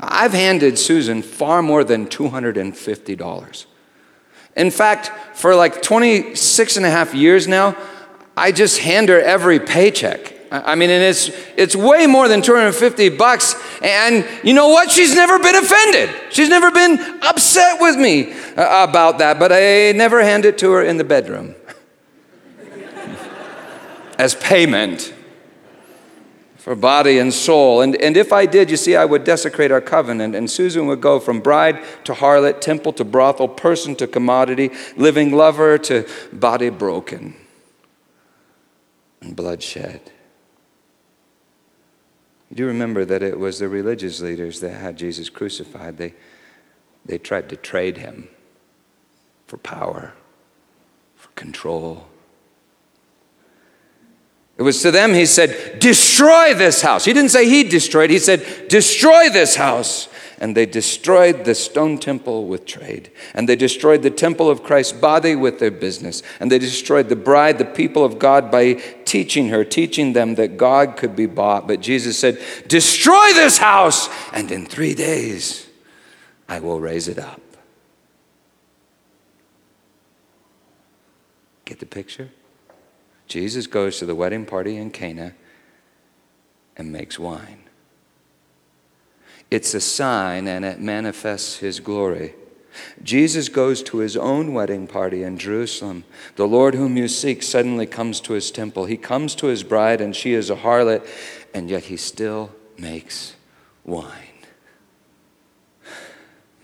[0.00, 3.66] I've handed Susan far more than $250.
[4.56, 7.76] In fact, for like 26 and a half years now,
[8.36, 10.34] I just hand her every paycheck.
[10.50, 13.54] I mean, and it's, it's way more than 250 bucks.
[13.82, 14.90] And you know what?
[14.90, 16.10] She's never been offended.
[16.30, 20.70] She's never been upset with me uh, about that, but I never hand it to
[20.72, 21.54] her in the bedroom
[24.18, 25.12] as payment
[26.68, 27.80] for body and soul.
[27.80, 31.00] And, and if I did, you see, I would desecrate our covenant, and Susan would
[31.00, 36.68] go from bride to harlot, temple to brothel, person to commodity, living lover to body
[36.68, 37.34] broken
[39.22, 40.12] and bloodshed.
[42.50, 45.96] You do remember that it was the religious leaders that had Jesus crucified.
[45.96, 46.12] They,
[47.06, 48.28] they tried to trade him
[49.46, 50.12] for power,
[51.16, 52.08] for control
[54.58, 57.04] it was to them he said, Destroy this house.
[57.04, 60.08] He didn't say he destroyed, he said, Destroy this house.
[60.40, 63.10] And they destroyed the stone temple with trade.
[63.34, 66.22] And they destroyed the temple of Christ's body with their business.
[66.38, 70.56] And they destroyed the bride, the people of God, by teaching her, teaching them that
[70.56, 71.66] God could be bought.
[71.66, 75.68] But Jesus said, Destroy this house, and in three days
[76.48, 77.40] I will raise it up.
[81.64, 82.30] Get the picture?
[83.28, 85.34] Jesus goes to the wedding party in Cana
[86.76, 87.60] and makes wine.
[89.50, 92.34] It's a sign and it manifests his glory.
[93.02, 96.04] Jesus goes to his own wedding party in Jerusalem.
[96.36, 98.84] The Lord whom you seek suddenly comes to his temple.
[98.84, 101.04] He comes to his bride, and she is a harlot,
[101.52, 103.34] and yet he still makes
[103.84, 104.12] wine.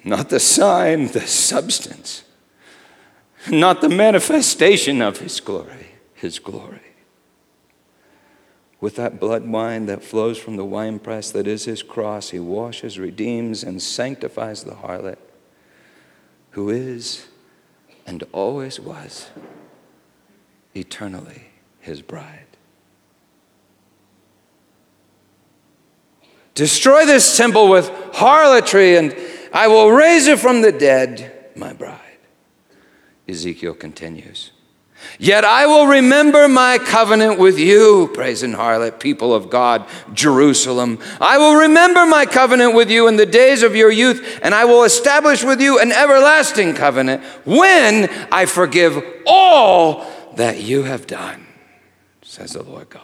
[0.04, 2.22] Not the sign, the substance.
[3.50, 6.80] Not the manifestation of his glory his glory.
[8.80, 12.98] With that blood wine that flows from the winepress that is his cross, he washes,
[12.98, 15.18] redeems, and sanctifies the harlot
[16.50, 17.26] who is
[18.06, 19.30] and always was
[20.74, 21.48] eternally
[21.80, 22.46] his bride.
[26.54, 29.16] Destroy this temple with harlotry, and
[29.52, 32.00] I will raise it from the dead, my bride.
[33.28, 34.52] Ezekiel continues.
[35.18, 40.98] Yet I will remember my covenant with you, praise and harlot, people of God, Jerusalem.
[41.20, 44.64] I will remember my covenant with you in the days of your youth, and I
[44.64, 51.46] will establish with you an everlasting covenant when I forgive all that you have done,
[52.22, 53.02] says the Lord God.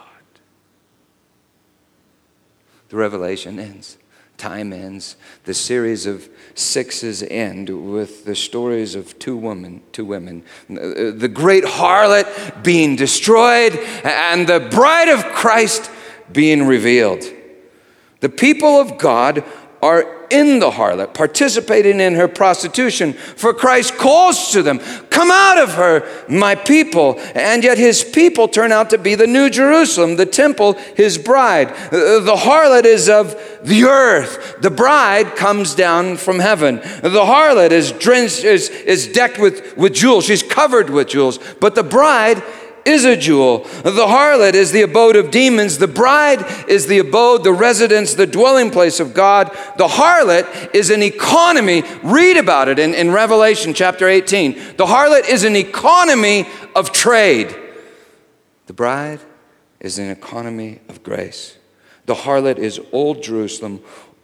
[2.89, 3.97] The revelation ends.
[4.37, 5.15] Time ends.
[5.43, 10.43] The series of sixes end with the stories of two women, two women.
[10.67, 15.91] The great harlot being destroyed and the bride of Christ
[16.31, 17.23] being revealed.
[18.21, 19.43] The people of God
[19.81, 23.13] are in the harlot, participating in her prostitution.
[23.13, 24.79] For Christ calls to them,
[25.09, 27.19] Come out of her, my people.
[27.35, 31.69] And yet his people turn out to be the New Jerusalem, the temple, his bride.
[31.91, 36.77] The harlot is of the earth, the bride comes down from heaven.
[36.77, 41.75] The harlot is, drenched, is, is decked with, with jewels, she's covered with jewels, but
[41.75, 42.41] the bride
[42.85, 43.59] is a jewel.
[43.59, 45.77] The harlot is the abode of demons.
[45.77, 49.47] The bride is the abode, the residence, the dwelling place of God.
[49.77, 51.83] The harlot is an economy.
[52.03, 54.53] Read about it in, in Revelation chapter 18.
[54.77, 57.55] The harlot is an economy of trade.
[58.67, 59.19] The bride
[59.79, 61.57] is an economy of grace.
[62.05, 63.81] The harlot is Old Jerusalem,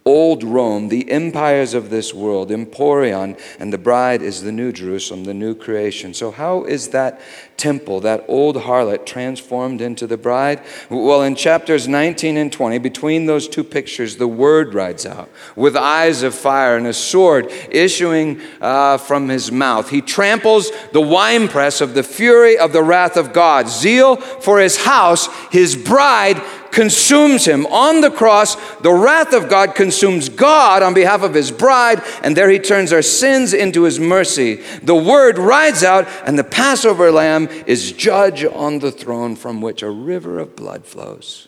[0.08, 5.26] old Rome, the empires of this world, Emporion, and the bride is the new Jerusalem,
[5.26, 6.14] the new creation.
[6.14, 7.20] So, how is that
[7.58, 10.62] temple, that old harlot, transformed into the bride?
[10.90, 15.76] Well, in chapters 19 and 20, between those two pictures, the word rides out with
[15.76, 19.90] eyes of fire and a sword issuing uh, from his mouth.
[19.90, 23.68] He tramples the winepress of the fury of the wrath of God.
[23.68, 26.42] Zeal for his house, his bride
[26.72, 27.66] consumes him.
[27.68, 32.36] On the cross, the wrath of God consumes God on behalf of his bride, and
[32.36, 34.56] there he turns our sins into his mercy.
[34.84, 39.82] The word rides out, and the Passover lamb is judge on the throne from which
[39.82, 41.48] a river of blood flows.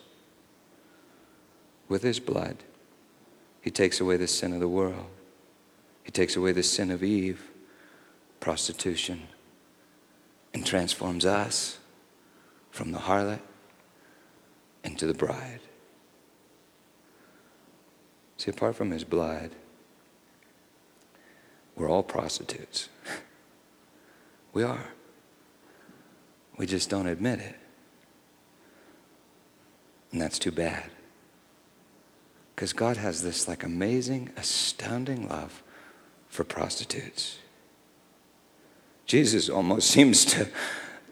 [1.88, 2.58] With his blood,
[3.62, 5.08] he takes away the sin of the world,
[6.04, 7.44] he takes away the sin of Eve,
[8.40, 9.28] prostitution,
[10.54, 11.78] and transforms us
[12.72, 13.42] from the harlot
[14.84, 15.60] into the bride.
[18.38, 19.52] See, apart from his blood,
[21.76, 22.90] we're all prostitutes.
[24.54, 24.90] we are.
[26.58, 27.56] We just don't admit it.
[30.12, 30.90] And that's too bad.
[32.56, 35.64] Because God has this like amazing, astounding love
[36.28, 37.40] for prostitutes.
[39.06, 40.50] Jesus almost seems to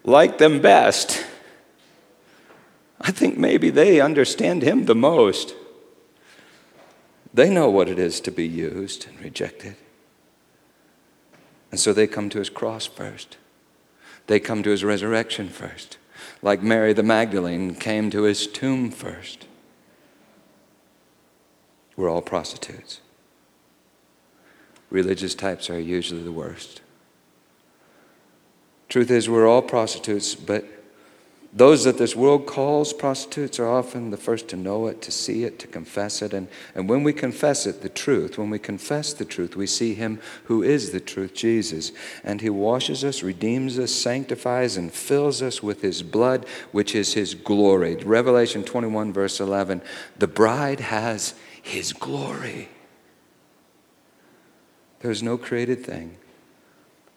[0.04, 1.24] like them best.
[3.00, 5.54] I think maybe they understand him the most.
[7.32, 9.76] They know what it is to be used and rejected.
[11.70, 13.36] And so they come to his cross first.
[14.26, 15.98] They come to his resurrection first.
[16.42, 19.46] Like Mary the Magdalene came to his tomb first.
[21.96, 23.00] We're all prostitutes.
[24.90, 26.80] Religious types are usually the worst.
[28.88, 30.64] Truth is, we're all prostitutes, but
[31.52, 35.44] those that this world calls prostitutes are often the first to know it, to see
[35.44, 36.34] it, to confess it.
[36.34, 39.94] And, and when we confess it, the truth, when we confess the truth, we see
[39.94, 41.90] Him who is the truth, Jesus.
[42.22, 47.14] And He washes us, redeems us, sanctifies, and fills us with His blood, which is
[47.14, 47.96] His glory.
[47.96, 49.80] Revelation 21, verse 11
[50.18, 52.68] the bride has His glory.
[55.00, 56.18] There's no created thing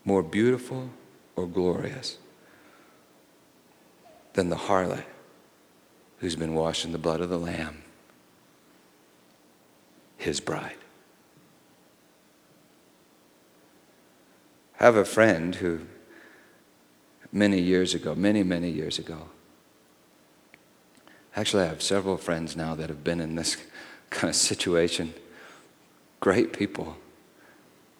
[0.05, 0.89] more beautiful
[1.35, 2.17] or glorious
[4.33, 5.03] than the harlot
[6.19, 7.81] who's been washed in the blood of the Lamb,
[10.17, 10.75] his bride.
[14.79, 15.81] I have a friend who,
[17.31, 19.29] many years ago, many, many years ago,
[21.35, 23.57] actually, I have several friends now that have been in this
[24.09, 25.13] kind of situation.
[26.19, 26.97] Great people.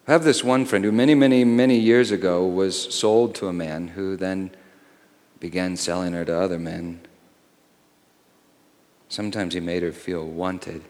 [0.06, 3.52] I have this one friend who, many, many, many years ago, was sold to a
[3.52, 4.50] man who then
[5.42, 7.00] began selling her to other men.
[9.08, 10.84] Sometimes he made her feel wanted,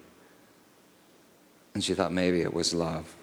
[1.72, 3.16] and she thought maybe it was love.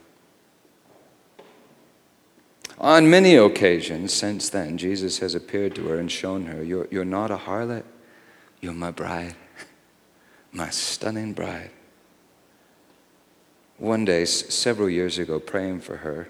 [2.80, 7.06] On many occasions since then, Jesus has appeared to her and shown her, You're, you're
[7.06, 7.84] not a harlot,
[8.60, 9.36] you're my bride,
[10.52, 11.70] my stunning bride.
[13.78, 16.30] One day, several years ago, praying for her,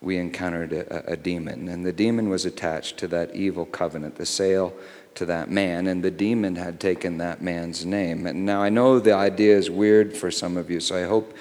[0.00, 4.26] we encountered a, a, demon, and the demon was attached to that evil covenant, the
[4.26, 4.72] sale
[5.14, 8.26] to that man, and the demon had taken that man's name.
[8.26, 11.34] And now I know the idea is weird for some of you, so I hope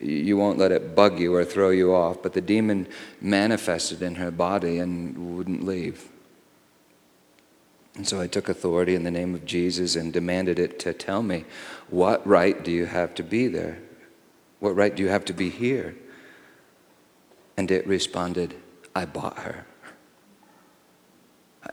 [0.00, 2.88] you won't let it bug you or throw you off, but the demon
[3.20, 6.08] manifested in her body and wouldn't leave.
[7.94, 11.22] And so I took authority in the name of Jesus and demanded it to tell
[11.22, 11.44] me,
[11.90, 13.78] what right do you have to be there?
[14.58, 15.94] What right do you have to be here?
[17.56, 18.54] And it responded,
[18.94, 19.66] I bought her.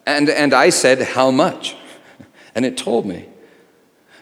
[0.06, 1.76] And, and I said, How much?
[2.56, 3.28] And it told me.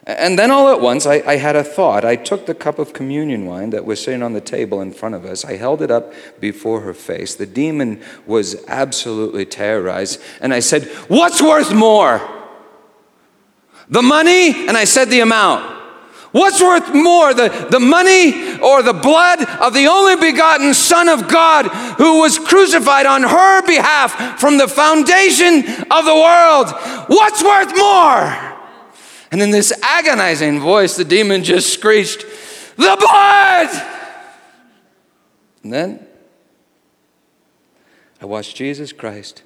[0.05, 2.03] And then all at once, I, I, had a thought.
[2.03, 5.14] I took the cup of communion wine that was sitting on the table in front
[5.14, 5.45] of us.
[5.45, 7.36] I held it up before her face.
[7.36, 10.20] The demon was absolutely terrorized.
[10.41, 12.28] And I said, What's worth more?
[13.88, 14.68] The money?
[14.68, 15.78] And I said the amount.
[16.32, 21.27] What's worth more, the, the money or the blood of the only begotten Son of
[21.27, 21.65] God
[21.97, 25.59] who was crucified on her behalf from the foundation
[25.89, 26.69] of the world?
[27.07, 28.57] What's worth more?
[29.32, 32.25] And in this agonizing voice, the demon just screeched,
[32.75, 33.69] The blood!
[35.63, 36.07] And then
[38.21, 39.43] I watched Jesus Christ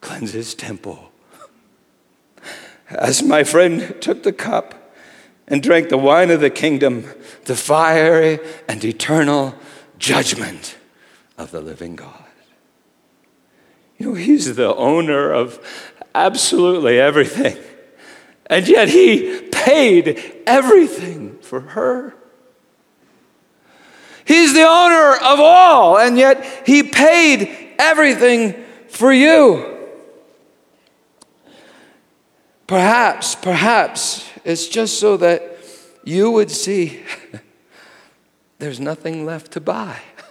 [0.00, 1.10] cleanse his temple.
[2.88, 4.75] As my friend took the cup
[5.48, 7.04] and drank the wine of the kingdom,
[7.44, 9.54] the fiery and eternal
[9.98, 10.76] judgment
[11.38, 12.24] of the living God.
[13.98, 15.58] You know, he's the owner of
[16.14, 17.56] absolutely everything.
[18.46, 22.14] And yet he paid everything for her.
[24.24, 29.74] He's the owner of all, and yet he paid everything for you.
[32.66, 35.58] Perhaps, perhaps it's just so that
[36.04, 37.02] you would see
[38.58, 40.00] there's nothing left to buy.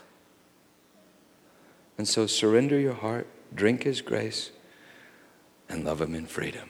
[1.97, 4.51] And so surrender your heart, drink his grace,
[5.69, 6.69] and love him in freedom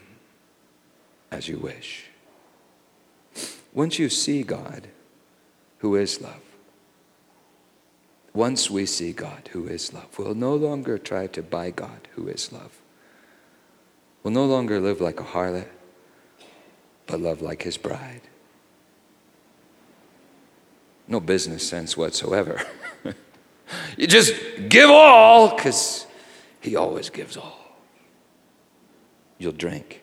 [1.32, 2.04] as you wish.
[3.72, 4.86] Once you see God,
[5.78, 6.42] who is love,
[8.32, 12.28] once we see God, who is love, we'll no longer try to buy God, who
[12.28, 12.78] is love.
[14.22, 15.66] We'll no longer live like a harlot,
[17.06, 18.22] but love like his bride.
[21.08, 22.60] No business sense whatsoever.
[23.96, 24.34] you just
[24.68, 26.06] give all because
[26.60, 27.60] he always gives all.
[29.38, 30.02] You'll drink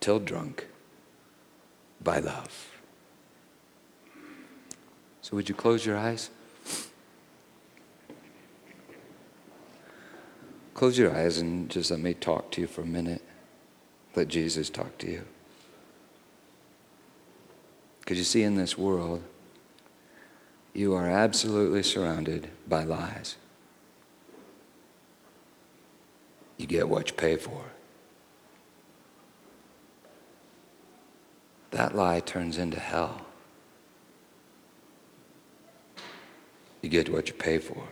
[0.00, 0.68] till drunk
[2.00, 2.68] by love.
[5.22, 6.30] So, would you close your eyes?
[10.74, 13.22] Close your eyes and just let me talk to you for a minute.
[14.16, 15.24] Let Jesus talk to you.
[18.12, 19.22] Because you see, in this world,
[20.74, 23.36] you are absolutely surrounded by lies.
[26.58, 27.64] You get what you pay for.
[31.70, 33.24] that lie turns into hell.
[36.82, 37.88] You get what you pay for.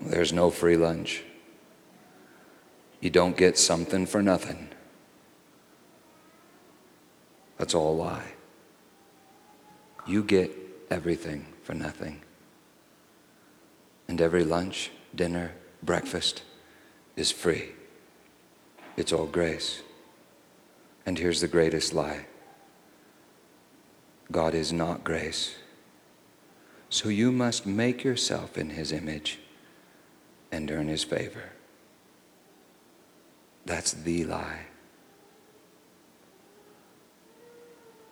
[0.00, 1.22] There's no free lunch.
[3.02, 4.70] You don't get something for nothing.
[7.58, 8.32] That's all a lie.
[10.06, 10.50] You get
[10.90, 12.22] everything for nothing.
[14.08, 16.42] And every lunch, dinner, breakfast
[17.16, 17.70] is free.
[18.96, 19.82] It's all grace.
[21.06, 22.26] And here's the greatest lie
[24.30, 25.56] God is not grace.
[26.88, 29.38] So you must make yourself in His image
[30.50, 31.50] and earn His favor.
[33.64, 34.66] That's the lie.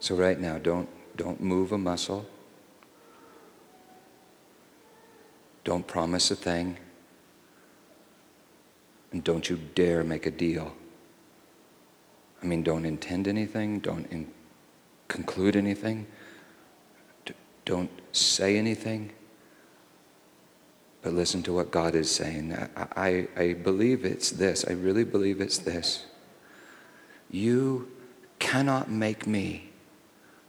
[0.01, 0.89] So right now, don't,
[1.19, 2.25] don't move a muscle.
[5.65, 6.79] Don't promise a thing.
[9.13, 10.75] And don't you dare make a deal.
[12.43, 14.33] I mean, don't intend anything, don't in-
[15.09, 16.07] conclude anything,
[17.25, 19.11] D- don't say anything,
[21.03, 22.55] but listen to what God is saying.
[22.55, 26.05] I, I, I believe it's this, I really believe it's this.
[27.29, 27.91] You
[28.39, 29.68] cannot make me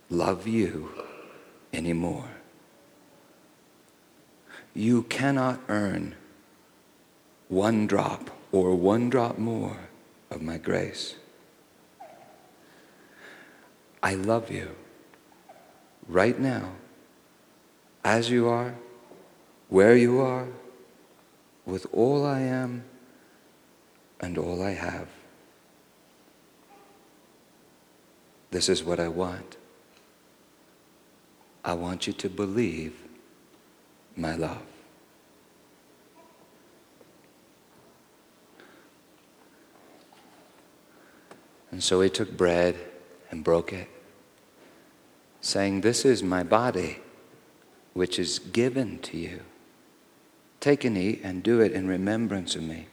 [0.10, 0.90] love you
[1.72, 2.30] anymore.
[4.74, 6.16] You cannot earn
[7.48, 9.78] one drop or one drop more
[10.32, 11.16] of my grace.
[14.02, 14.76] I love you
[16.08, 16.72] right now,
[18.04, 18.76] as you are,
[19.68, 20.48] where you are,
[21.66, 22.84] with all I am
[24.20, 25.08] and all I have.
[28.52, 29.59] This is what I want.
[31.70, 33.00] I want you to believe
[34.16, 34.64] my love.
[41.70, 42.76] And so he took bread
[43.30, 43.88] and broke it,
[45.42, 46.98] saying, This is my body,
[47.94, 49.42] which is given to you.
[50.60, 52.88] Take and eat and do it in remembrance of me.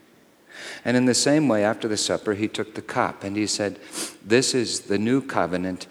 [0.84, 3.78] And in the same way, after the supper, he took the cup and he said,
[4.22, 5.86] This is the new covenant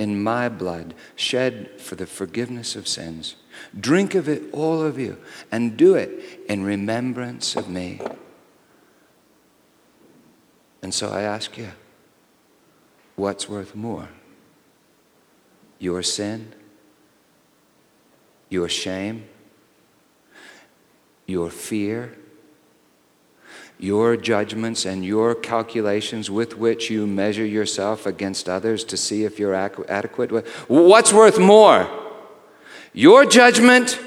[0.00, 3.36] in my blood, shed for the forgiveness of sins.
[3.78, 5.18] Drink of it, all of you,
[5.52, 8.00] and do it in remembrance of me.
[10.82, 11.70] And so I ask you,
[13.16, 14.08] what's worth more?
[15.80, 16.52] your sin,
[18.50, 19.26] your shame,
[21.26, 22.16] your fear,
[23.82, 29.38] your judgments and your calculations with which you measure yourself against others to see if
[29.38, 30.30] you're adequate.
[30.68, 31.88] What's worth more?
[32.92, 33.98] Your judgment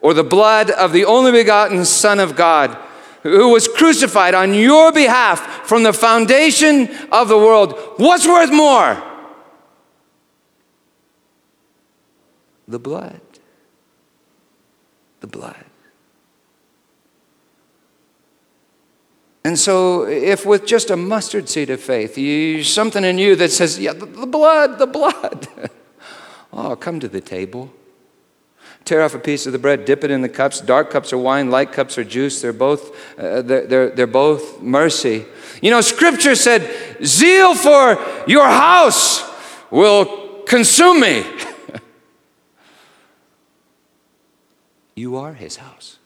[0.00, 2.76] or the blood of the only begotten Son of God
[3.22, 7.78] who was crucified on your behalf from the foundation of the world?
[7.96, 9.02] What's worth more?
[12.66, 13.20] The blood.
[15.20, 15.64] The blood.
[19.44, 23.50] And so, if with just a mustard seed of faith, you, something in you that
[23.50, 25.48] says, Yeah, the, the blood, the blood,
[26.52, 27.72] oh, come to the table.
[28.84, 30.60] Tear off a piece of the bread, dip it in the cups.
[30.60, 32.40] Dark cups are wine, light cups are juice.
[32.40, 35.24] They're both, uh, they're, they're, they're both mercy.
[35.60, 39.22] You know, Scripture said, Zeal for your house
[39.70, 41.24] will consume me.
[44.96, 45.98] you are his house.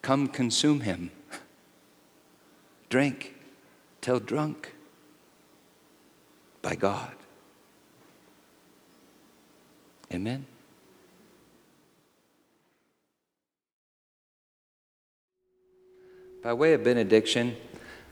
[0.00, 1.10] Come consume him
[2.92, 3.34] drink
[4.02, 4.74] till drunk
[6.60, 7.10] by God.
[10.12, 10.44] Amen.
[16.44, 17.56] By way of benediction,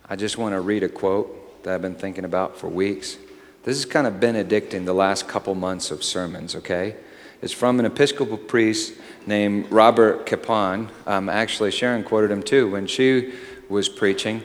[0.09, 3.19] I just want to read a quote that I've been thinking about for weeks.
[3.65, 6.97] This is kind of benedicting the last couple months of sermons, okay?
[7.43, 8.95] It's from an Episcopal priest
[9.27, 10.89] named Robert Capon.
[11.07, 13.35] Um, actually, Sharon quoted him too when she
[13.69, 14.43] was preaching.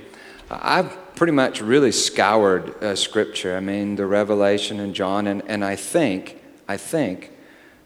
[0.50, 3.56] I've pretty much really scoured uh, Scripture.
[3.58, 7.32] I mean, the Revelation and John, and, and I think, I think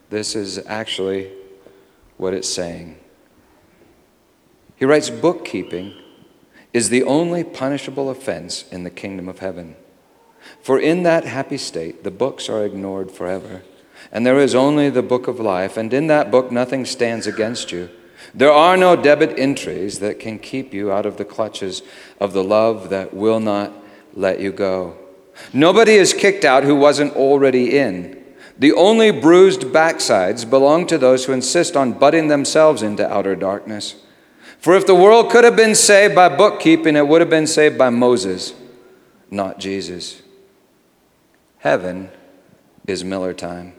[0.09, 1.31] this is actually
[2.17, 2.97] what it's saying.
[4.75, 5.93] He writes, bookkeeping
[6.73, 9.75] is the only punishable offense in the kingdom of heaven.
[10.61, 13.63] For in that happy state, the books are ignored forever,
[14.11, 17.71] and there is only the book of life, and in that book nothing stands against
[17.71, 17.89] you.
[18.33, 21.81] There are no debit entries that can keep you out of the clutches
[22.19, 23.71] of the love that will not
[24.13, 24.97] let you go.
[25.53, 28.23] Nobody is kicked out who wasn't already in.
[28.57, 33.95] The only bruised backsides belong to those who insist on butting themselves into outer darkness.
[34.59, 37.77] For if the world could have been saved by bookkeeping, it would have been saved
[37.77, 38.53] by Moses,
[39.31, 40.21] not Jesus.
[41.59, 42.09] Heaven
[42.85, 43.78] is Miller time.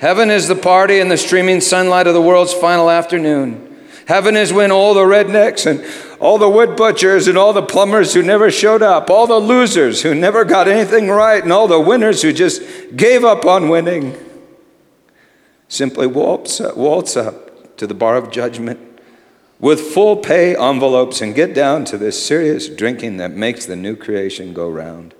[0.00, 3.66] Heaven is the party and the streaming sunlight of the world's final afternoon.
[4.06, 5.84] Heaven is when all the rednecks and
[6.18, 10.00] all the wood butchers and all the plumbers who never showed up, all the losers
[10.00, 12.62] who never got anything right, and all the winners who just
[12.96, 14.16] gave up on winning
[15.68, 18.80] simply waltz, waltz up to the bar of judgment
[19.58, 23.94] with full pay envelopes and get down to this serious drinking that makes the new
[23.94, 25.14] creation go round.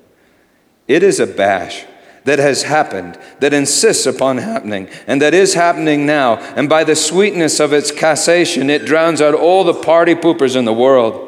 [0.89, 1.85] It is a bash
[2.25, 6.37] that has happened, that insists upon happening, and that is happening now.
[6.37, 10.65] And by the sweetness of its cassation, it drowns out all the party poopers in
[10.65, 11.27] the world.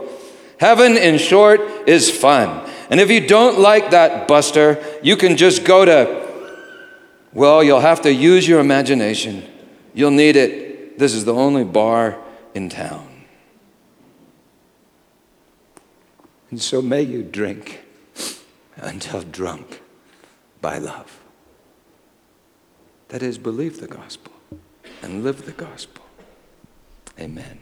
[0.60, 2.68] Heaven, in short, is fun.
[2.90, 6.28] And if you don't like that, Buster, you can just go to,
[7.32, 9.44] well, you'll have to use your imagination.
[9.94, 10.98] You'll need it.
[10.98, 12.18] This is the only bar
[12.54, 13.08] in town.
[16.50, 17.82] And so may you drink
[18.76, 19.81] until drunk
[20.62, 21.20] by love.
[23.08, 24.32] That is, believe the gospel
[25.02, 26.04] and live the gospel.
[27.20, 27.61] Amen.